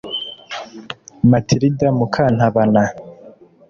[1.29, 2.83] Mathilda Mukantabana